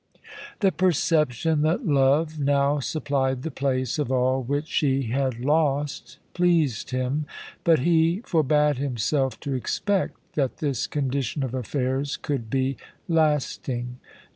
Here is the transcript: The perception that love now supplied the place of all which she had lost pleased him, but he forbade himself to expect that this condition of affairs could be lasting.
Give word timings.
The 0.61 0.71
perception 0.71 1.61
that 1.61 1.85
love 1.85 2.39
now 2.39 2.79
supplied 2.79 3.43
the 3.43 3.51
place 3.51 3.99
of 3.99 4.11
all 4.11 4.41
which 4.41 4.65
she 4.67 5.03
had 5.03 5.39
lost 5.39 6.17
pleased 6.33 6.89
him, 6.89 7.27
but 7.63 7.81
he 7.81 8.21
forbade 8.25 8.79
himself 8.79 9.39
to 9.41 9.53
expect 9.53 10.15
that 10.33 10.57
this 10.57 10.87
condition 10.87 11.43
of 11.43 11.53
affairs 11.53 12.17
could 12.17 12.49
be 12.49 12.77
lasting. 13.07 13.99